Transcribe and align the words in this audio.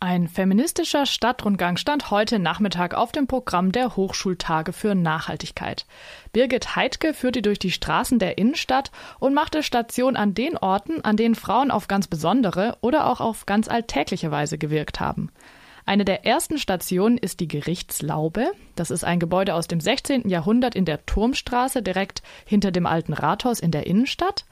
Ein 0.00 0.28
feministischer 0.28 1.06
Stadtrundgang 1.06 1.76
stand 1.76 2.12
heute 2.12 2.38
Nachmittag 2.38 2.94
auf 2.94 3.10
dem 3.10 3.26
Programm 3.26 3.72
der 3.72 3.96
Hochschultage 3.96 4.72
für 4.72 4.94
Nachhaltigkeit. 4.94 5.86
Birgit 6.32 6.76
Heidke 6.76 7.14
führte 7.14 7.42
durch 7.42 7.58
die 7.58 7.72
Straßen 7.72 8.20
der 8.20 8.38
Innenstadt 8.38 8.92
und 9.18 9.34
machte 9.34 9.64
Station 9.64 10.14
an 10.14 10.34
den 10.34 10.56
Orten, 10.56 11.00
an 11.00 11.16
denen 11.16 11.34
Frauen 11.34 11.72
auf 11.72 11.88
ganz 11.88 12.06
besondere 12.06 12.78
oder 12.80 13.08
auch 13.08 13.20
auf 13.20 13.44
ganz 13.44 13.66
alltägliche 13.66 14.30
Weise 14.30 14.56
gewirkt 14.56 15.00
haben. 15.00 15.32
Eine 15.84 16.04
der 16.04 16.24
ersten 16.24 16.58
Stationen 16.58 17.18
ist 17.18 17.40
die 17.40 17.48
Gerichtslaube. 17.48 18.52
Das 18.76 18.92
ist 18.92 19.02
ein 19.02 19.18
Gebäude 19.18 19.54
aus 19.54 19.66
dem 19.66 19.80
16. 19.80 20.28
Jahrhundert 20.28 20.76
in 20.76 20.84
der 20.84 21.06
Turmstraße 21.06 21.82
direkt 21.82 22.22
hinter 22.46 22.70
dem 22.70 22.86
alten 22.86 23.14
Rathaus 23.14 23.58
in 23.58 23.72
der 23.72 23.88
Innenstadt. 23.88 24.44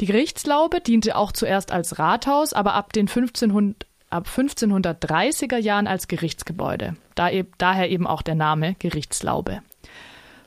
Die 0.00 0.06
Gerichtslaube 0.06 0.80
diente 0.80 1.16
auch 1.16 1.32
zuerst 1.32 1.72
als 1.72 1.98
Rathaus, 1.98 2.54
aber 2.54 2.72
ab 2.74 2.92
den 2.94 3.08
1500 3.08 3.87
ab 4.10 4.28
1530er 4.34 5.58
Jahren 5.58 5.86
als 5.86 6.08
Gerichtsgebäude, 6.08 6.96
da 7.14 7.30
eben, 7.30 7.50
daher 7.58 7.90
eben 7.90 8.06
auch 8.06 8.22
der 8.22 8.34
Name 8.34 8.74
Gerichtslaube. 8.78 9.62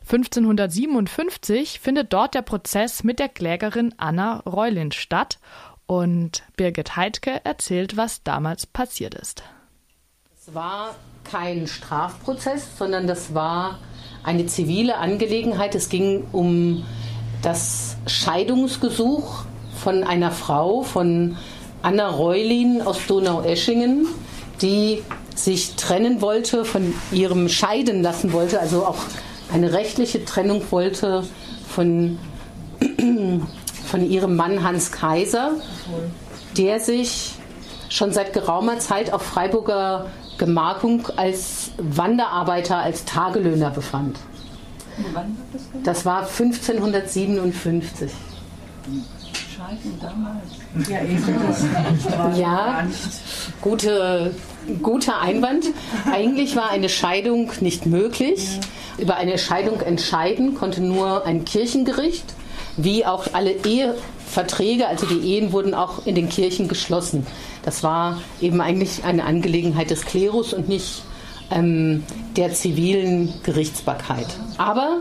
1557 0.04 1.80
findet 1.80 2.12
dort 2.12 2.34
der 2.34 2.42
Prozess 2.42 3.04
mit 3.04 3.20
der 3.20 3.30
Klägerin 3.30 3.94
Anna 3.98 4.40
Reulin 4.46 4.92
statt 4.92 5.40
und 5.86 6.44
Birgit 6.58 6.96
Heidke 6.96 7.42
erzählt, 7.44 7.98
was 7.98 8.24
damals 8.24 8.66
passiert 8.66 9.14
ist. 9.14 9.44
Es 10.40 10.54
war 10.54 10.96
kein 11.24 11.68
Strafprozess, 11.68 12.78
sondern 12.78 13.08
das 13.08 13.34
war 13.34 13.80
eine 14.24 14.48
zivile 14.48 14.98
Angelegenheit. 14.98 15.76
Es 15.76 15.90
ging 15.90 16.26
um 16.32 16.84
das 17.42 17.96
Scheidungsgesuch 18.08 19.46
von 19.76 20.04
einer 20.04 20.32
Frau, 20.32 20.84
von 20.84 21.38
Anna 21.82 22.10
Reulin 22.10 22.82
aus 22.82 23.06
Donaueschingen, 23.08 24.08
die 24.62 25.04
sich 25.36 25.76
trennen 25.76 26.22
wollte, 26.22 26.66
von 26.66 26.94
ihrem 27.12 27.50
scheiden 27.50 28.04
lassen 28.04 28.34
wollte, 28.34 28.60
also 28.60 28.86
auch 28.86 29.00
eine 29.52 29.74
rechtliche 29.74 30.24
Trennung 30.24 30.64
wollte 30.70 31.24
von, 31.68 32.20
von 33.86 34.10
ihrem 34.10 34.36
Mann 34.36 34.64
Hans 34.64 34.92
Kaiser, 34.92 35.54
der 36.58 36.80
sich 36.80 37.34
schon 37.90 38.12
seit 38.14 38.34
geraumer 38.34 38.80
Zeit 38.80 39.12
auf 39.14 39.24
Freiburger 39.24 40.08
Gemarkung 40.38 41.08
als 41.18 41.72
Wanderarbeiter, 41.78 42.78
als 42.78 43.06
Tagelöhner 43.06 43.70
befand. 43.70 44.18
Das 45.84 46.06
war 46.06 46.22
1557. 46.28 48.12
Scheiden 49.72 50.00
damals. 50.02 50.90
Ja, 50.90 51.02
eben. 51.02 52.40
Ja, 52.40 52.88
gute, 53.62 54.34
guter 54.82 55.22
Einwand. 55.22 55.66
Eigentlich 56.12 56.56
war 56.56 56.70
eine 56.70 56.90
Scheidung 56.90 57.52
nicht 57.62 57.86
möglich. 57.86 58.60
Über 58.98 59.16
eine 59.16 59.38
Scheidung 59.38 59.80
entscheiden 59.82 60.56
konnte 60.56 60.82
nur 60.82 61.26
ein 61.26 61.46
Kirchengericht, 61.46 62.26
wie 62.78 63.06
auch 63.06 63.28
alle 63.34 63.52
Eheverträge, 63.52 64.88
also 64.88 65.06
die 65.06 65.20
Ehen 65.20 65.52
wurden 65.54 65.74
auch 65.74 66.06
in 66.06 66.16
den 66.16 66.30
Kirchen 66.30 66.68
geschlossen. 66.68 67.26
Das 67.64 67.84
war 67.84 68.22
eben 68.42 68.62
eigentlich 68.62 69.04
eine 69.04 69.24
Angelegenheit 69.24 69.90
des 69.90 70.06
Klerus 70.06 70.54
und 70.54 70.68
nicht 70.68 71.04
ähm, 71.50 72.04
der 72.36 72.54
zivilen 72.54 73.34
Gerichtsbarkeit. 73.44 74.28
Aber 74.58 74.98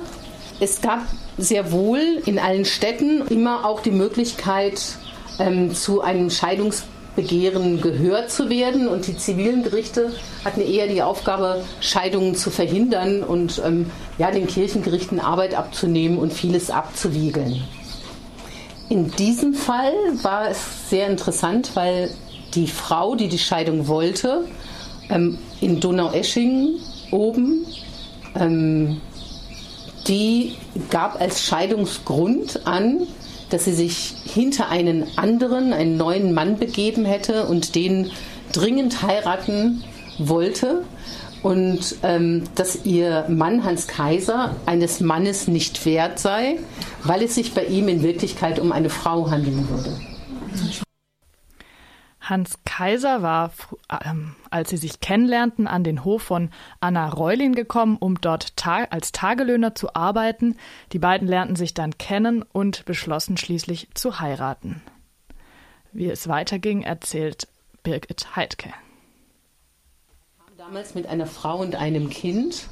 es 0.60 0.80
gab 0.80 1.00
sehr 1.38 1.72
wohl 1.72 2.00
in 2.26 2.38
allen 2.38 2.64
Städten 2.64 3.26
immer 3.28 3.64
auch 3.64 3.80
die 3.80 3.90
Möglichkeit, 3.90 4.80
ähm, 5.38 5.74
zu 5.74 6.02
einem 6.02 6.30
Scheidungsbegehren 6.30 7.80
gehört 7.80 8.30
zu 8.30 8.50
werden. 8.50 8.88
Und 8.88 9.06
die 9.06 9.16
zivilen 9.16 9.62
Gerichte 9.62 10.12
hatten 10.44 10.60
eher 10.60 10.86
die 10.86 11.02
Aufgabe, 11.02 11.64
Scheidungen 11.80 12.34
zu 12.34 12.50
verhindern 12.50 13.22
und 13.22 13.60
ähm, 13.64 13.90
ja, 14.18 14.30
den 14.30 14.46
Kirchengerichten 14.46 15.20
Arbeit 15.20 15.54
abzunehmen 15.54 16.18
und 16.18 16.32
vieles 16.32 16.70
abzuwiegeln. 16.70 17.62
In 18.88 19.10
diesem 19.12 19.54
Fall 19.54 19.94
war 20.22 20.50
es 20.50 20.90
sehr 20.90 21.08
interessant, 21.08 21.70
weil 21.74 22.10
die 22.54 22.66
Frau, 22.66 23.14
die 23.14 23.28
die 23.28 23.38
Scheidung 23.38 23.86
wollte, 23.86 24.46
ähm, 25.08 25.38
in 25.60 25.78
Donaueschingen 25.78 26.80
oben 27.12 27.66
ähm, 28.34 29.00
die 30.09 30.56
gab 30.91 31.21
als 31.21 31.43
Scheidungsgrund 31.44 32.66
an, 32.66 33.06
dass 33.50 33.65
sie 33.65 33.72
sich 33.72 34.15
hinter 34.25 34.69
einen 34.69 35.06
anderen, 35.16 35.72
einen 35.72 35.97
neuen 35.97 36.33
Mann 36.33 36.59
begeben 36.59 37.05
hätte 37.05 37.47
und 37.47 37.75
den 37.75 38.11
dringend 38.53 39.03
heiraten 39.03 39.83
wollte 40.19 40.84
und 41.43 41.97
ähm, 42.03 42.44
dass 42.55 42.84
ihr 42.84 43.25
Mann 43.28 43.65
Hans 43.65 43.87
Kaiser 43.87 44.56
eines 44.66 45.00
Mannes 45.00 45.49
nicht 45.49 45.84
wert 45.87 46.19
sei, 46.19 46.59
weil 47.05 47.22
es 47.22 47.34
sich 47.34 47.55
bei 47.55 47.65
ihm 47.65 47.88
in 47.88 48.03
Wirklichkeit 48.03 48.59
um 48.59 48.72
eine 48.72 48.91
Frau 48.91 49.31
handeln 49.31 49.69
würde. 49.69 49.97
Hans 52.30 52.60
Kaiser 52.64 53.22
war, 53.22 53.52
ähm, 54.04 54.36
als 54.50 54.70
sie 54.70 54.76
sich 54.76 55.00
kennenlernten, 55.00 55.66
an 55.66 55.84
den 55.84 56.04
Hof 56.04 56.22
von 56.22 56.50
Anna 56.78 57.08
Reulin 57.08 57.54
gekommen, 57.54 57.96
um 57.98 58.20
dort 58.20 58.54
als 58.64 59.12
Tagelöhner 59.12 59.74
zu 59.74 59.94
arbeiten. 59.94 60.56
Die 60.92 60.98
beiden 60.98 61.26
lernten 61.26 61.56
sich 61.56 61.74
dann 61.74 61.98
kennen 61.98 62.44
und 62.52 62.84
beschlossen 62.84 63.36
schließlich 63.36 63.88
zu 63.94 64.20
heiraten. 64.20 64.80
Wie 65.92 66.08
es 66.08 66.28
weiterging, 66.28 66.82
erzählt 66.82 67.48
Birgit 67.82 68.36
Heidke. 68.36 68.70
Damals 70.56 70.94
mit 70.94 71.06
einer 71.06 71.26
Frau 71.26 71.58
und 71.58 71.74
einem 71.74 72.10
Kind, 72.10 72.69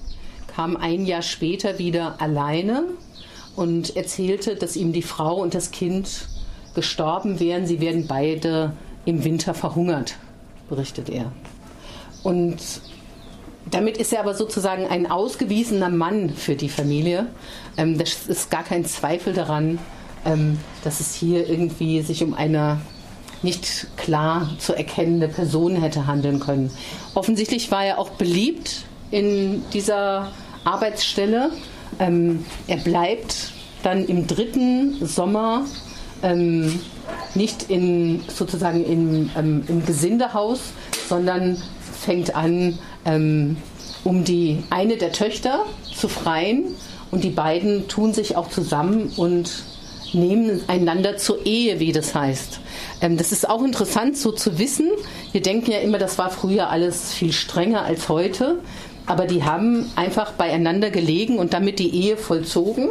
kam 0.55 0.77
ein 0.77 1.05
Jahr 1.05 1.23
später 1.23 1.79
wieder 1.79 2.21
alleine 2.21 2.85
und 3.57 3.97
erzählte, 3.97 4.57
dass 4.57 4.77
ihm 4.77 4.93
die 4.93 5.03
Frau 5.03 5.37
und 5.37 5.55
das 5.55 5.73
Kind 5.73 6.29
gestorben 6.75 7.41
wären. 7.41 7.67
Sie 7.67 7.81
werden 7.81 8.07
beide 8.07 8.73
im 9.09 9.25
Winter 9.25 9.55
verhungert, 9.55 10.17
berichtet 10.69 11.09
er. 11.09 11.33
Und 12.23 12.59
damit 13.71 13.97
ist 13.97 14.13
er 14.13 14.21
aber 14.21 14.35
sozusagen 14.35 14.87
ein 14.87 15.11
ausgewiesener 15.11 15.89
Mann 15.89 16.29
für 16.29 16.57
die 16.57 16.69
Familie. 16.69 17.27
Ähm, 17.79 17.97
das 17.97 18.27
ist 18.27 18.51
gar 18.51 18.65
kein 18.65 18.85
Zweifel 18.85 19.33
daran, 19.33 19.79
ähm, 20.27 20.59
dass 20.85 21.01
es 21.01 21.15
hier 21.15 21.49
irgendwie 21.49 22.03
sich 22.03 22.23
um 22.23 22.35
eine 22.35 22.81
nicht 23.43 23.87
klar 23.97 24.51
zu 24.59 24.75
erkennende 24.75 25.29
Person 25.29 25.77
hätte 25.77 26.07
handeln 26.07 26.39
können. 26.39 26.71
Offensichtlich 27.15 27.71
war 27.71 27.85
er 27.85 27.99
auch 27.99 28.11
beliebt 28.11 28.85
in 29.11 29.63
dieser 29.73 30.33
Arbeitsstelle. 30.65 31.51
Ähm, 31.99 32.45
er 32.67 32.77
bleibt 32.77 33.53
dann 33.83 34.05
im 34.05 34.27
dritten 34.27 35.07
Sommer 35.07 35.65
ähm, 36.23 36.79
nicht 37.35 37.71
in, 37.71 38.23
sozusagen 38.29 38.85
in, 38.85 39.31
ähm, 39.37 39.65
im 39.69 39.85
Gesindehaus, 39.85 40.61
sondern 41.09 41.63
fängt 42.01 42.35
an, 42.35 42.79
ähm, 43.05 43.57
um 44.05 44.25
die 44.25 44.63
eine 44.71 44.97
der 44.97 45.13
Töchter 45.13 45.65
zu 45.95 46.09
freien. 46.09 46.75
Und 47.11 47.25
die 47.25 47.31
beiden 47.31 47.89
tun 47.89 48.13
sich 48.13 48.37
auch 48.37 48.51
zusammen 48.51 49.11
und 49.17 49.65
nehmen 50.13 50.61
einander 50.69 51.17
zur 51.17 51.45
Ehe, 51.45 51.81
wie 51.81 51.93
das 51.93 52.15
heißt. 52.15 52.61
Ähm, 53.01 53.17
das 53.17 53.33
ist 53.33 53.49
auch 53.49 53.63
interessant 53.63 54.17
so 54.17 54.33
zu 54.33 54.59
wissen. 54.59 54.91
Wir 55.33 55.43
denken 55.43 55.71
ja 55.71 55.79
immer, 55.79 55.99
das 55.99 56.19
war 56.19 56.31
früher 56.31 56.71
alles 56.71 57.13
viel 57.15 57.33
strenger 57.33 57.83
als 57.83 58.09
heute. 58.09 58.59
Aber 59.07 59.27
die 59.27 59.43
haben 59.43 59.91
einfach 59.97 60.33
beieinander 60.33 60.91
gelegen 60.91 61.39
und 61.39 61.55
damit 61.55 61.79
die 61.79 61.95
Ehe 61.95 62.19
vollzogen. 62.19 62.91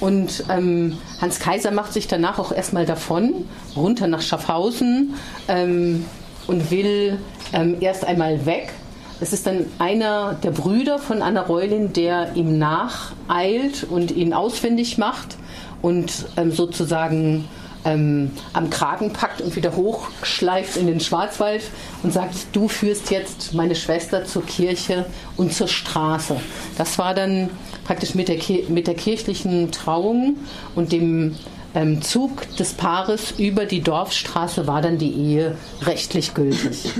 Und 0.00 0.44
ähm, 0.48 0.98
Hans 1.20 1.40
Kaiser 1.40 1.70
macht 1.70 1.92
sich 1.92 2.06
danach 2.06 2.38
auch 2.38 2.52
erstmal 2.52 2.86
davon, 2.86 3.46
runter 3.76 4.06
nach 4.06 4.22
Schaffhausen 4.22 5.14
ähm, 5.48 6.04
und 6.46 6.70
will 6.70 7.18
ähm, 7.52 7.76
erst 7.80 8.04
einmal 8.04 8.46
weg. 8.46 8.72
Es 9.20 9.32
ist 9.32 9.46
dann 9.46 9.66
einer 9.80 10.34
der 10.34 10.52
Brüder 10.52 11.00
von 11.00 11.22
Anna 11.22 11.42
Reulin, 11.42 11.92
der 11.92 12.36
ihm 12.36 12.58
nacheilt 12.58 13.84
und 13.90 14.12
ihn 14.12 14.32
ausfindig 14.32 14.98
macht 14.98 15.36
und 15.82 16.26
ähm, 16.36 16.52
sozusagen 16.52 17.48
ähm, 17.84 18.30
am 18.52 18.70
Kragen 18.70 19.12
packt 19.12 19.40
und 19.40 19.56
wieder 19.56 19.74
hochschleift 19.74 20.76
in 20.76 20.86
den 20.86 21.00
Schwarzwald 21.00 21.62
und 22.02 22.12
sagt, 22.12 22.34
du 22.52 22.68
führst 22.68 23.10
jetzt 23.10 23.54
meine 23.54 23.74
Schwester 23.74 24.24
zur 24.24 24.44
Kirche 24.44 25.06
und 25.36 25.52
zur 25.52 25.68
Straße. 25.68 26.36
Das 26.76 26.98
war 26.98 27.14
dann 27.14 27.50
praktisch 27.84 28.14
mit 28.14 28.28
der, 28.28 28.38
mit 28.68 28.86
der 28.86 28.94
kirchlichen 28.94 29.70
Trauung 29.72 30.36
und 30.74 30.92
dem 30.92 31.36
ähm, 31.74 32.02
Zug 32.02 32.56
des 32.56 32.72
Paares 32.74 33.34
über 33.38 33.64
die 33.64 33.80
Dorfstraße 33.80 34.66
war 34.66 34.82
dann 34.82 34.98
die 34.98 35.12
Ehe 35.12 35.56
rechtlich 35.82 36.34
gültig. 36.34 36.90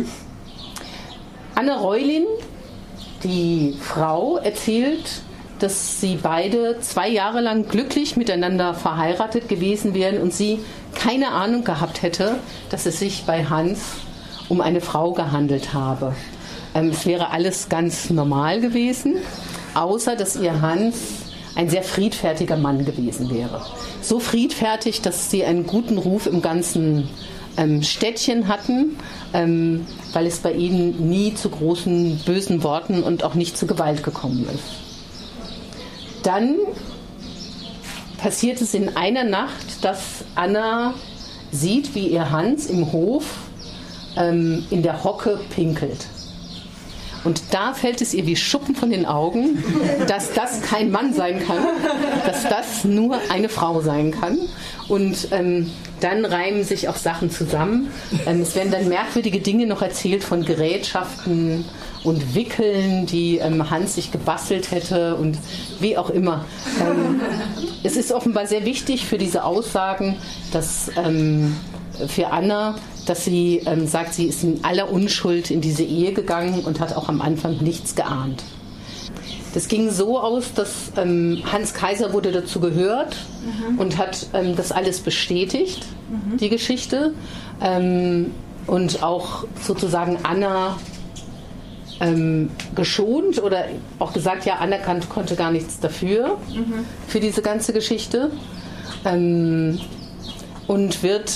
Anne 1.54 1.76
Reulin, 1.76 2.25
die 3.25 3.76
Frau, 3.80 4.36
erzählt, 4.36 5.22
dass 5.58 6.00
sie 6.00 6.19
beide 6.22 6.81
zwei 6.81 7.08
Jahre 7.08 7.40
lang 7.40 7.69
glücklich 7.69 8.16
miteinander 8.16 8.75
verheiratet 8.75 9.49
gewesen 9.49 9.94
wären 9.94 10.20
und 10.20 10.32
sie 10.32 10.60
keine 10.94 11.31
Ahnung 11.31 11.64
gehabt 11.64 12.02
hätte, 12.02 12.37
dass 12.70 12.87
es 12.87 12.99
sich 12.99 13.25
bei 13.26 13.44
Hans 13.44 13.81
um 14.49 14.60
eine 14.60 14.81
Frau 14.81 15.12
gehandelt 15.12 15.75
habe. 15.75 16.14
Ähm, 16.75 16.90
es 16.90 17.06
wäre 17.06 17.31
alles 17.31 17.69
ganz 17.69 18.10
normal 18.10 18.60
gewesen, 18.60 19.16
außer 19.75 20.16
dass 20.16 20.37
ihr 20.37 20.60
Hans 20.60 20.96
ein 21.55 21.69
sehr 21.69 21.82
friedfertiger 21.82 22.56
Mann 22.56 22.84
gewesen 22.84 23.31
wäre. 23.31 23.62
So 24.00 24.20
friedfertig, 24.20 25.02
dass 25.02 25.31
sie 25.31 25.44
einen 25.44 25.66
guten 25.66 25.99
Ruf 25.99 26.26
im 26.26 26.40
ganzen 26.40 27.08
ähm, 27.56 27.82
Städtchen 27.82 28.49
hatten, 28.49 28.96
ähm, 29.34 29.87
weil 30.12 30.26
es 30.26 30.38
bei 30.38 30.52
ihnen 30.52 31.08
nie 31.08 31.34
zu 31.34 31.50
großen 31.50 32.20
bösen 32.25 32.62
Worten 32.62 33.02
und 33.02 33.25
auch 33.25 33.34
nicht 33.34 33.58
zu 33.58 33.66
Gewalt 33.66 34.04
gekommen 34.04 34.46
ist. 34.54 34.88
Dann 36.23 36.56
passiert 38.19 38.61
es 38.61 38.75
in 38.75 38.97
einer 38.97 39.25
Nacht, 39.25 39.85
dass 39.85 40.25
Anna 40.35 40.94
sieht, 41.50 41.94
wie 41.94 42.09
ihr 42.09 42.31
Hans 42.31 42.67
im 42.67 42.93
Hof 42.93 43.25
ähm, 44.17 44.67
in 44.70 44.82
der 44.82 45.05
Hocke 45.05 45.41
pinkelt. 45.55 46.06
Und 47.25 47.43
da 47.50 47.75
fällt 47.75 48.00
es 48.00 48.15
ihr 48.15 48.26
wie 48.26 48.37
Schuppen 48.37 48.75
von 48.75 48.91
den 48.91 49.05
Augen, 49.05 49.62
dass 50.06 50.32
das 50.32 50.62
kein 50.62 50.91
Mann 50.91 51.12
sein 51.12 51.44
kann, 51.44 51.59
dass 52.25 52.44
das 52.44 52.85
nur 52.85 53.19
eine 53.29 53.49
Frau 53.49 53.81
sein 53.81 54.12
kann. 54.12 54.38
Und 54.88 55.29
ähm, 55.32 55.70
dann 56.00 56.25
reimen 56.25 56.64
sich 56.64 56.88
auch 56.88 56.96
Sachen 56.96 57.31
zusammen. 57.31 57.90
Ähm, 58.26 58.40
es 58.40 58.55
werden 58.55 58.73
dann 58.73 58.88
merkwürdige 58.88 59.40
Dinge 59.40 59.67
noch 59.67 59.82
erzählt 59.82 60.25
von 60.25 60.44
Gerätschaften 60.44 61.64
und 62.05 62.35
Wickeln, 62.35 63.06
die 63.06 63.38
ähm, 63.38 63.70
Hans 63.70 63.96
sich 63.96 64.11
gebastelt 64.11 64.70
hätte 64.70 65.17
und 65.17 65.38
wie 65.81 65.96
auch 65.96 66.11
immer. 66.11 66.44
Ähm, 66.81 67.20
es 67.82 67.96
ist 67.96 68.12
offenbar 68.12 68.46
sehr 68.46 68.64
wichtig 68.64 69.06
für 69.06 69.19
diese 69.19 69.44
Aussagen, 69.44 70.17
dass 70.52 70.90
ähm, 70.96 71.56
für 72.06 72.29
Anna, 72.29 72.76
dass 73.06 73.25
sie 73.25 73.62
ähm, 73.67 73.87
sagt, 73.87 74.14
sie 74.14 74.26
ist 74.26 74.44
in 74.44 74.64
aller 74.64 74.90
Unschuld 74.90 75.50
in 75.50 75.61
diese 75.61 75.82
Ehe 75.82 76.12
gegangen 76.12 76.61
und 76.64 76.81
hat 76.81 76.96
auch 76.96 77.08
am 77.08 77.20
Anfang 77.20 77.58
nichts 77.58 77.94
geahnt. 77.94 78.44
Das 79.55 79.69
ging 79.69 79.91
so 79.91 80.21
aus, 80.21 80.53
dass 80.55 80.93
ähm, 80.97 81.43
Hans 81.50 81.75
Kaiser 81.75 82.12
wurde 82.12 82.33
dazu 82.33 82.61
gehört 82.61 83.17
mhm. 83.71 83.79
und 83.79 83.97
hat 83.97 84.27
ähm, 84.35 84.56
das 84.56 84.73
alles 84.73 85.00
bestätigt, 85.00 85.87
mhm. 86.11 86.37
die 86.37 86.49
Geschichte. 86.49 87.15
Ähm, 87.61 88.33
und 88.67 89.03
auch 89.03 89.47
sozusagen 89.62 90.19
Anna 90.23 90.77
ähm, 92.00 92.50
geschont 92.75 93.43
oder 93.43 93.65
auch 93.99 94.12
gesagt, 94.12 94.45
ja, 94.45 94.56
anerkannt 94.56 95.09
konnte 95.09 95.37
gar 95.37 95.50
nichts 95.50 95.81
dafür, 95.81 96.37
mhm. 96.55 96.85
für 97.06 97.21
diese 97.21 97.43
ganze 97.43 97.73
Geschichte. 97.73 98.31
Ähm, 99.05 99.81
und 100.67 101.03
wird 101.03 101.33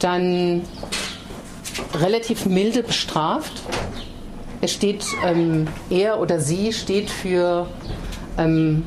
dann 0.00 0.62
relativ 1.94 2.46
milde 2.46 2.82
bestraft. 2.82 3.52
Er 4.62 4.68
steht, 4.68 5.04
ähm, 5.26 5.66
er 5.90 6.20
oder 6.20 6.40
sie 6.40 6.72
steht 6.72 7.10
für 7.10 7.66
ähm, 8.38 8.84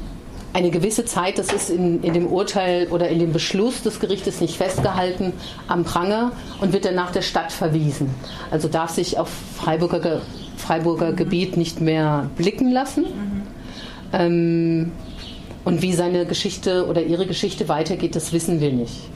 eine 0.54 0.72
gewisse 0.72 1.04
Zeit, 1.04 1.38
das 1.38 1.52
ist 1.52 1.70
in, 1.70 2.02
in 2.02 2.14
dem 2.14 2.28
Urteil 2.28 2.88
oder 2.88 3.10
in 3.10 3.20
dem 3.20 3.34
Beschluss 3.34 3.84
des 3.84 4.00
Gerichtes 4.00 4.40
nicht 4.40 4.56
festgehalten, 4.56 5.34
am 5.68 5.84
Pranger 5.84 6.32
und 6.62 6.72
wird 6.72 6.86
dann 6.86 6.96
nach 6.96 7.12
der 7.12 7.22
Stadt 7.22 7.52
verwiesen. 7.52 8.10
Also 8.52 8.70
darf 8.70 8.92
sich 8.92 9.20
auf 9.20 9.30
Freiburger, 9.58 10.22
Freiburger 10.56 11.12
mhm. 11.12 11.16
Gebiet 11.18 11.58
nicht 11.58 11.82
mehr 11.82 12.30
blicken 12.38 12.72
lassen. 12.72 13.04
Mhm. 13.04 13.42
Ähm, 14.14 14.92
und 15.66 15.82
wie 15.82 15.92
seine 15.92 16.26
Geschichte 16.26 16.88
oder 16.88 17.04
ihre 17.04 17.26
Geschichte 17.26 17.68
weitergeht, 17.68 18.16
das 18.16 18.32
wissen 18.32 18.62
wir 18.62 18.72
nicht. 18.72 19.10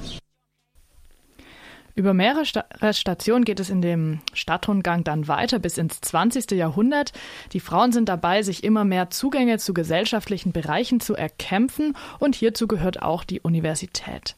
Über 1.99 2.13
mehrere 2.13 2.45
Stationen 2.93 3.43
geht 3.43 3.59
es 3.59 3.69
in 3.69 3.81
dem 3.81 4.21
Stadtrundgang 4.31 5.03
dann 5.03 5.27
weiter 5.27 5.59
bis 5.59 5.77
ins 5.77 5.99
20. 5.99 6.51
Jahrhundert. 6.51 7.11
Die 7.51 7.59
Frauen 7.59 7.91
sind 7.91 8.07
dabei, 8.07 8.41
sich 8.41 8.63
immer 8.63 8.85
mehr 8.85 9.09
Zugänge 9.09 9.57
zu 9.57 9.73
gesellschaftlichen 9.73 10.53
Bereichen 10.53 11.01
zu 11.01 11.15
erkämpfen 11.15 11.97
und 12.17 12.35
hierzu 12.35 12.67
gehört 12.67 13.01
auch 13.01 13.25
die 13.25 13.41
Universität. 13.41 14.37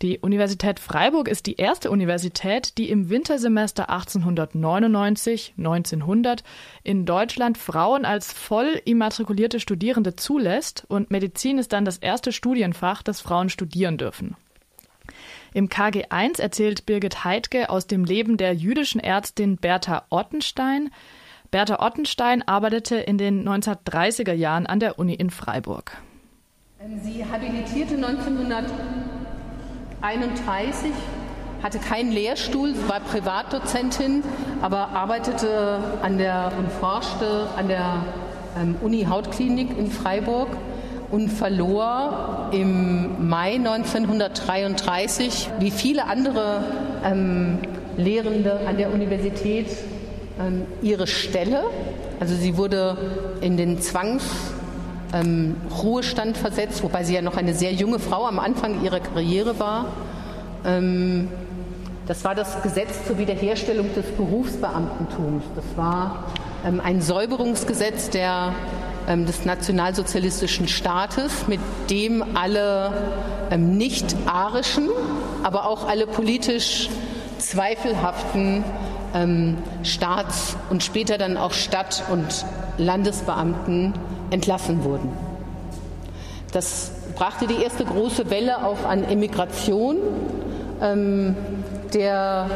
Die 0.00 0.20
Universität 0.20 0.80
Freiburg 0.80 1.28
ist 1.28 1.44
die 1.44 1.56
erste 1.56 1.90
Universität, 1.90 2.78
die 2.78 2.88
im 2.88 3.10
Wintersemester 3.10 3.90
1899-1900 3.90 6.44
in 6.82 7.04
Deutschland 7.04 7.58
Frauen 7.58 8.06
als 8.06 8.32
voll 8.32 8.80
immatrikulierte 8.86 9.60
Studierende 9.60 10.16
zulässt 10.16 10.86
und 10.88 11.10
Medizin 11.10 11.58
ist 11.58 11.74
dann 11.74 11.84
das 11.84 11.98
erste 11.98 12.32
Studienfach, 12.32 13.02
das 13.02 13.20
Frauen 13.20 13.50
studieren 13.50 13.98
dürfen. 13.98 14.34
Im 15.54 15.68
KG1 15.68 16.40
erzählt 16.40 16.86
Birgit 16.86 17.24
Heidke 17.24 17.68
aus 17.68 17.86
dem 17.86 18.04
Leben 18.04 18.38
der 18.38 18.54
jüdischen 18.54 19.00
Ärztin 19.00 19.56
Bertha 19.56 20.04
Ottenstein. 20.08 20.88
Bertha 21.50 21.84
Ottenstein 21.84 22.42
arbeitete 22.48 22.96
in 22.96 23.18
den 23.18 23.46
1930er 23.46 24.32
Jahren 24.32 24.66
an 24.66 24.80
der 24.80 24.98
Uni 24.98 25.12
in 25.12 25.28
Freiburg. 25.28 25.98
Sie 27.02 27.22
habilitierte 27.24 27.96
1931, 27.96 30.90
hatte 31.62 31.78
keinen 31.78 32.12
Lehrstuhl, 32.12 32.74
war 32.88 33.00
Privatdozentin, 33.00 34.24
aber 34.62 34.88
arbeitete 34.88 35.80
an 36.02 36.16
der 36.16 36.50
und 36.58 36.72
forschte 36.72 37.46
an 37.56 37.68
der 37.68 38.06
ähm, 38.58 38.76
Uni 38.80 39.04
Hautklinik 39.04 39.76
in 39.78 39.90
Freiburg 39.90 40.48
und 41.12 41.28
verlor 41.28 42.48
im 42.52 43.28
Mai 43.28 43.54
1933, 43.54 45.50
wie 45.60 45.70
viele 45.70 46.06
andere 46.06 46.64
ähm, 47.04 47.58
Lehrende 47.98 48.60
an 48.66 48.78
der 48.78 48.90
Universität, 48.92 49.68
ähm, 50.40 50.62
ihre 50.80 51.06
Stelle. 51.06 51.64
Also 52.18 52.34
sie 52.34 52.56
wurde 52.56 52.96
in 53.42 53.58
den 53.58 53.78
Zwangsruhestand 53.80 56.28
ähm, 56.28 56.34
versetzt, 56.34 56.82
wobei 56.82 57.04
sie 57.04 57.14
ja 57.14 57.22
noch 57.22 57.36
eine 57.36 57.54
sehr 57.54 57.72
junge 57.72 57.98
Frau 57.98 58.26
am 58.26 58.38
Anfang 58.38 58.82
ihrer 58.82 59.00
Karriere 59.00 59.60
war. 59.60 59.88
Ähm, 60.64 61.28
das 62.06 62.24
war 62.24 62.34
das 62.34 62.62
Gesetz 62.62 63.06
zur 63.06 63.18
Wiederherstellung 63.18 63.94
des 63.94 64.06
Berufsbeamtentums. 64.06 65.44
Das 65.54 65.66
war 65.76 66.24
ähm, 66.66 66.80
ein 66.82 67.02
Säuberungsgesetz 67.02 68.08
der 68.08 68.54
des 69.06 69.44
nationalsozialistischen 69.44 70.68
Staates, 70.68 71.48
mit 71.48 71.60
dem 71.90 72.36
alle 72.36 72.92
ähm, 73.50 73.76
nicht 73.76 74.16
arischen, 74.26 74.88
aber 75.42 75.66
auch 75.66 75.88
alle 75.88 76.06
politisch 76.06 76.88
zweifelhaften 77.38 78.64
ähm, 79.14 79.58
Staats- 79.82 80.56
und 80.70 80.82
später 80.82 81.18
dann 81.18 81.36
auch 81.36 81.52
Stadt- 81.52 82.04
und 82.10 82.44
Landesbeamten 82.78 83.94
entlassen 84.30 84.84
wurden. 84.84 85.10
Das 86.52 86.92
brachte 87.14 87.46
die 87.46 87.62
erste 87.62 87.84
große 87.84 88.30
Welle 88.30 88.64
auf 88.64 88.86
an 88.86 89.04
Emigration 89.04 89.96
ähm, 90.80 91.36
der 91.92 92.46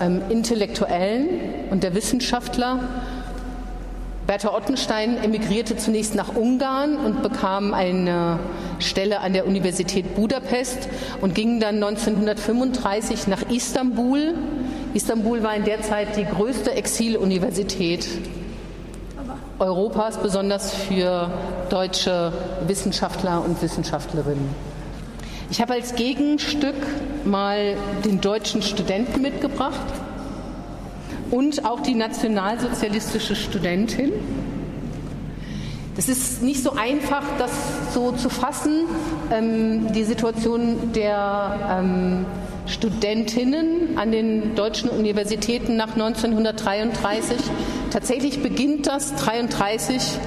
ähm, 0.00 0.22
Intellektuellen 0.28 1.28
und 1.70 1.82
der 1.82 1.94
Wissenschaftler 1.94 2.80
Bertha 4.32 4.54
Ottenstein 4.54 5.22
emigrierte 5.22 5.76
zunächst 5.76 6.14
nach 6.14 6.34
Ungarn 6.34 6.96
und 6.96 7.20
bekam 7.20 7.74
eine 7.74 8.38
Stelle 8.78 9.20
an 9.20 9.34
der 9.34 9.46
Universität 9.46 10.14
Budapest 10.14 10.88
und 11.20 11.34
ging 11.34 11.60
dann 11.60 11.74
1935 11.74 13.26
nach 13.26 13.42
Istanbul. 13.50 14.32
Istanbul 14.94 15.42
war 15.42 15.54
in 15.54 15.64
der 15.64 15.82
Zeit 15.82 16.16
die 16.16 16.24
größte 16.24 16.72
Exiluniversität 16.72 18.08
Europas, 19.58 20.16
besonders 20.16 20.72
für 20.72 21.30
deutsche 21.68 22.32
Wissenschaftler 22.66 23.44
und 23.44 23.60
Wissenschaftlerinnen. 23.60 24.48
Ich 25.50 25.60
habe 25.60 25.74
als 25.74 25.94
Gegenstück 25.94 26.76
mal 27.26 27.76
den 28.06 28.22
deutschen 28.22 28.62
Studenten 28.62 29.20
mitgebracht 29.20 29.76
und 31.32 31.64
auch 31.64 31.80
die 31.80 31.94
nationalsozialistische 31.94 33.34
Studentin. 33.34 34.12
Das 35.96 36.08
ist 36.08 36.42
nicht 36.42 36.62
so 36.62 36.72
einfach, 36.72 37.22
das 37.38 37.50
so 37.92 38.12
zu 38.12 38.28
fassen, 38.28 38.84
ähm, 39.30 39.92
die 39.92 40.04
Situation 40.04 40.92
der 40.94 41.80
ähm, 41.80 42.26
Studentinnen 42.66 43.96
an 43.98 44.12
den 44.12 44.54
deutschen 44.54 44.90
Universitäten 44.90 45.76
nach 45.76 45.92
1933. 45.92 47.36
Tatsächlich 47.90 48.42
beginnt 48.42 48.86
das 48.86 49.12
1933 49.12 50.18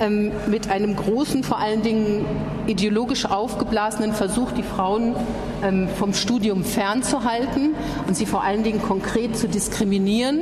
ähm, 0.00 0.32
mit 0.46 0.70
einem 0.70 0.96
großen, 0.96 1.44
vor 1.44 1.58
allen 1.58 1.82
Dingen 1.82 2.24
ideologisch 2.66 3.26
aufgeblasenen 3.26 4.12
Versuch, 4.12 4.52
die 4.52 4.62
Frauen 4.62 5.14
vom 5.96 6.12
Studium 6.12 6.64
fernzuhalten 6.64 7.74
und 8.06 8.16
sie 8.16 8.26
vor 8.26 8.42
allen 8.42 8.64
Dingen 8.64 8.82
konkret 8.82 9.36
zu 9.36 9.48
diskriminieren 9.48 10.40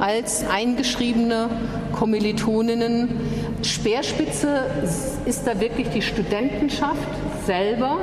als 0.00 0.44
eingeschriebene 0.48 1.48
Kommilitoninnen. 1.92 3.08
Speerspitze 3.62 4.64
ist 5.26 5.46
da 5.46 5.60
wirklich 5.60 5.88
die 5.90 6.02
Studentenschaft 6.02 6.96
selber, 7.46 7.98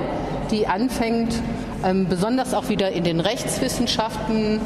die 0.52 0.68
anfängt, 0.68 1.34
ähm, 1.84 2.08
besonders 2.08 2.54
auch 2.54 2.70
wieder 2.70 2.92
in 2.92 3.04
den 3.04 3.20
Rechtswissenschaften, 3.20 4.60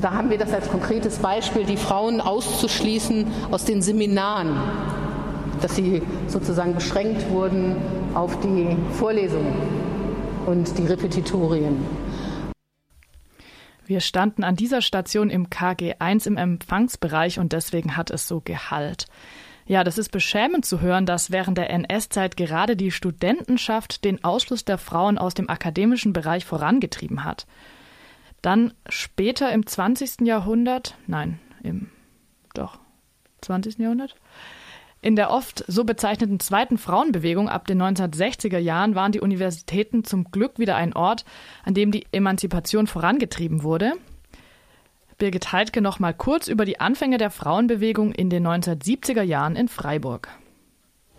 da 0.00 0.12
haben 0.12 0.30
wir 0.30 0.38
das 0.38 0.52
als 0.52 0.68
konkretes 0.68 1.18
Beispiel, 1.18 1.64
die 1.64 1.76
Frauen 1.76 2.20
auszuschließen 2.20 3.26
aus 3.50 3.64
den 3.64 3.82
Seminaren, 3.82 4.56
dass 5.60 5.76
sie 5.76 6.02
sozusagen 6.26 6.74
beschränkt 6.74 7.30
wurden 7.30 7.76
auf 8.14 8.38
die 8.40 8.76
Vorlesungen 8.92 9.54
und 10.46 10.76
die 10.78 10.86
Repetitorien. 10.86 11.84
Wir 13.86 14.00
standen 14.00 14.44
an 14.44 14.56
dieser 14.56 14.80
Station 14.80 15.30
im 15.30 15.48
KG1 15.48 16.26
im 16.26 16.36
Empfangsbereich 16.36 17.38
und 17.38 17.52
deswegen 17.52 17.96
hat 17.96 18.10
es 18.10 18.28
so 18.28 18.40
Gehalt. 18.40 19.06
Ja, 19.66 19.84
das 19.84 19.98
ist 19.98 20.10
beschämend 20.10 20.64
zu 20.64 20.80
hören, 20.80 21.06
dass 21.06 21.30
während 21.30 21.58
der 21.58 21.70
NS-Zeit 21.70 22.36
gerade 22.36 22.76
die 22.76 22.90
Studentenschaft 22.90 24.04
den 24.04 24.22
Ausschluss 24.24 24.64
der 24.64 24.78
Frauen 24.78 25.18
aus 25.18 25.34
dem 25.34 25.48
akademischen 25.48 26.12
Bereich 26.12 26.44
vorangetrieben 26.44 27.24
hat. 27.24 27.46
Dann 28.40 28.74
später 28.88 29.52
im 29.52 29.66
20. 29.66 30.22
Jahrhundert, 30.22 30.96
nein, 31.06 31.38
im 31.62 31.90
doch 32.54 32.78
20. 33.40 33.78
Jahrhundert, 33.78 34.16
in 35.02 35.16
der 35.16 35.30
oft 35.30 35.64
so 35.66 35.84
bezeichneten 35.84 36.38
zweiten 36.38 36.78
Frauenbewegung 36.78 37.48
ab 37.48 37.66
den 37.66 37.82
1960er 37.82 38.58
Jahren 38.58 38.94
waren 38.94 39.10
die 39.10 39.20
Universitäten 39.20 40.04
zum 40.04 40.30
Glück 40.30 40.58
wieder 40.58 40.76
ein 40.76 40.94
Ort, 40.94 41.24
an 41.64 41.74
dem 41.74 41.90
die 41.90 42.06
Emanzipation 42.12 42.86
vorangetrieben 42.86 43.64
wurde. 43.64 43.94
Birgit 45.18 45.52
Heidke 45.52 45.82
noch 45.82 45.98
mal 45.98 46.14
kurz 46.14 46.46
über 46.46 46.64
die 46.64 46.80
Anfänge 46.80 47.18
der 47.18 47.30
Frauenbewegung 47.30 48.12
in 48.12 48.30
den 48.30 48.46
1970er 48.46 49.22
Jahren 49.22 49.56
in 49.56 49.68
Freiburg. 49.68 50.28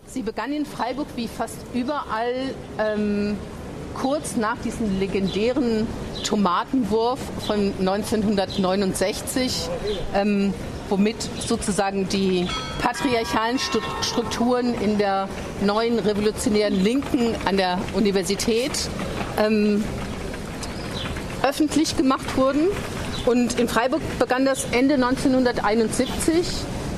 Sie 0.06 0.22
begann 0.22 0.52
in 0.52 0.64
Freiburg 0.64 1.08
wie 1.16 1.28
fast 1.28 1.58
überall 1.74 2.54
ähm, 2.78 3.36
kurz 3.94 4.36
nach 4.36 4.58
diesem 4.58 4.98
legendären 4.98 5.86
Tomatenwurf 6.24 7.20
von 7.46 7.72
1969. 7.80 9.68
Ähm, 10.14 10.54
womit 10.94 11.16
sozusagen 11.44 12.08
die 12.08 12.46
patriarchalen 12.80 13.58
Strukturen 14.00 14.80
in 14.80 14.96
der 14.96 15.28
neuen 15.60 15.98
revolutionären 15.98 16.84
Linken 16.84 17.34
an 17.46 17.56
der 17.56 17.80
Universität 17.94 18.70
ähm, 19.36 19.82
öffentlich 21.42 21.96
gemacht 21.96 22.36
wurden. 22.36 22.68
Und 23.26 23.58
in 23.58 23.66
Freiburg 23.66 24.02
begann 24.20 24.44
das 24.44 24.66
Ende 24.70 24.94
1971 24.94 26.46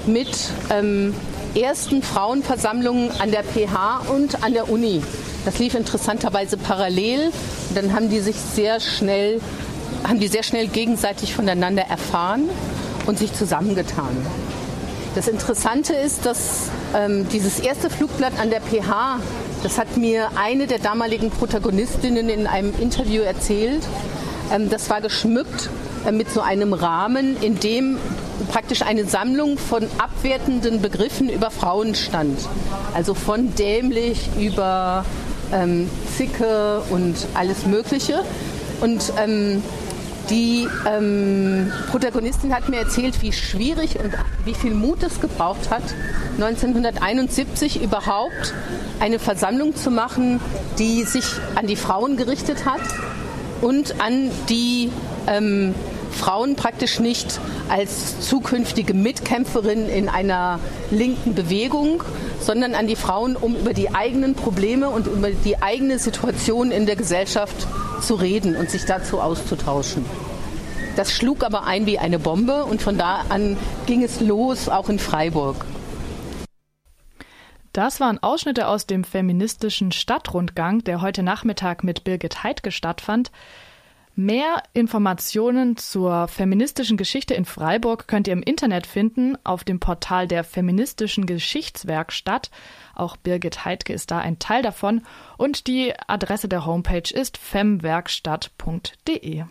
mit 0.07 0.29
ähm, 0.69 1.15
ersten 1.55 2.03
Frauenversammlungen 2.03 3.11
an 3.19 3.31
der 3.31 3.45
PH 3.45 4.11
und 4.15 4.45
an 4.45 4.53
der 4.53 4.69
Uni. 4.69 5.03
Das 5.47 5.59
lief 5.59 5.75
interessanterweise 5.75 6.59
parallel. 6.59 7.31
Und 7.71 7.77
dann 7.77 7.95
haben 7.95 8.11
die 8.11 8.21
sich 8.21 8.37
sehr 8.37 8.79
schnell, 8.79 9.41
haben 10.07 10.21
die 10.21 10.29
sehr 10.29 10.43
schnell 10.43 10.67
gegenseitig 10.67 11.35
voneinander 11.35 11.85
erfahren 11.85 12.51
und 13.07 13.19
sich 13.19 13.33
zusammengetan. 13.33 14.17
Das 15.15 15.29
Interessante 15.29 15.95
ist, 15.95 16.27
dass 16.27 16.69
ähm, 16.95 17.27
dieses 17.31 17.59
erste 17.59 17.89
Flugblatt 17.89 18.39
an 18.39 18.51
der 18.51 18.61
PH, 18.61 19.21
das 19.63 19.79
hat 19.79 19.97
mir 19.97 20.29
eine 20.37 20.67
der 20.67 20.79
damaligen 20.79 21.31
Protagonistinnen 21.31 22.29
in 22.29 22.47
einem 22.47 22.75
Interview 22.79 23.23
erzählt, 23.23 23.83
ähm, 24.53 24.69
das 24.69 24.91
war 24.91 25.01
geschmückt 25.01 25.71
äh, 26.05 26.13
mit 26.13 26.31
so 26.31 26.43
einem 26.43 26.75
Rahmen, 26.75 27.41
in 27.41 27.59
dem 27.59 27.99
praktisch 28.53 28.83
eine 28.83 29.07
Sammlung 29.07 29.57
von 29.57 29.85
abwertenden 29.99 30.83
Begriffen 30.83 31.31
über 31.31 31.51
Frauen 31.51 31.95
stand. 31.95 32.39
Also 32.95 33.15
von 33.15 33.55
dämlich 33.55 34.29
über 34.39 35.05
ähm, 35.53 35.89
Zicke 36.17 36.83
und 36.91 37.15
alles 37.35 37.67
Mögliche. 37.67 38.21
Und 38.81 39.13
ähm, 39.19 39.63
die 40.31 40.69
ähm, 40.87 41.73
Protagonistin 41.91 42.55
hat 42.55 42.69
mir 42.69 42.79
erzählt, 42.79 43.23
wie 43.23 43.33
schwierig 43.33 43.99
und 43.99 44.13
wie 44.45 44.55
viel 44.55 44.75
Mut 44.75 45.03
es 45.03 45.21
gebraucht 45.21 45.71
hat, 45.71 45.83
1971 46.35 47.83
überhaupt 47.83 48.55
eine 49.01 49.19
Versammlung 49.19 49.75
zu 49.77 49.91
machen, 49.91 50.41
die 50.79 51.05
sich 51.05 51.25
an 51.55 51.67
die 51.67 51.77
Frauen 51.77 52.17
gerichtet 52.17 52.65
hat 52.65 52.81
und 53.61 54.01
an 54.01 54.31
die 54.49 54.91
ähm, 55.27 55.75
Frauen 56.17 56.57
praktisch 56.57 56.99
nicht 56.99 57.41
als 57.69 58.21
zukünftige 58.21 58.95
Mitkämpferin 58.95 59.89
in 59.89 60.09
einer 60.09 60.59
linken 60.91 61.35
Bewegung, 61.35 62.03
sondern 62.41 62.75
an 62.75 62.87
die 62.87 62.97
Frauen, 62.97 63.37
um 63.37 63.55
über 63.55 63.75
die 63.75 63.95
eigenen 63.95 64.35
Probleme 64.35 64.89
und 64.89 65.07
über 65.07 65.31
die 65.31 65.63
eigene 65.63 65.99
Situation 65.99 66.71
in 66.71 66.87
der 66.87 66.97
Gesellschaft 66.97 67.67
zu 68.07 68.15
reden 68.15 68.57
und 68.57 68.71
sich 68.71 68.85
dazu 68.85 69.21
auszutauschen. 69.21 70.05
Das 70.97 71.13
schlug 71.13 71.45
aber 71.45 71.65
ein 71.65 71.85
wie 71.87 71.99
eine 71.99 72.19
Bombe 72.19 72.65
und 72.65 72.81
von 72.81 72.97
da 72.97 73.25
an 73.29 73.59
ging 73.87 74.03
es 74.03 74.21
los, 74.21 74.69
auch 74.69 74.89
in 74.89 74.99
Freiburg. 74.99 75.67
Das 77.73 78.01
waren 78.01 78.23
Ausschnitte 78.23 78.69
aus 78.69 78.87
dem 78.87 79.05
feministischen 79.05 79.93
Stadtrundgang, 79.93 80.83
der 80.85 81.03
heute 81.03 81.23
Nachmittag 81.23 81.85
mit 81.85 82.05
Birgit 82.05 82.43
Heidke 82.43 82.73
stattfand. 82.73 83.31
Mehr 84.15 84.63
Informationen 84.73 85.77
zur 85.77 86.27
feministischen 86.27 86.97
Geschichte 86.97 87.35
in 87.35 87.45
Freiburg 87.45 88.09
könnt 88.09 88.29
ihr 88.29 88.33
im 88.33 88.43
Internet 88.43 88.87
finden 88.87 89.37
auf 89.45 89.63
dem 89.63 89.79
Portal 89.79 90.27
der 90.27 90.43
feministischen 90.43 91.27
Geschichtswerkstatt. 91.27 92.51
Auch 92.97 93.17
Birgit 93.17 93.65
Heidke 93.65 93.93
ist 93.93 94.11
da 94.11 94.19
ein 94.19 94.39
Teil 94.39 94.63
davon 94.63 95.03
und 95.37 95.67
die 95.67 95.93
Adresse 96.09 96.49
der 96.49 96.67
Homepage 96.67 97.13
ist 97.13 97.37
femwerkstatt.de. 97.37 99.45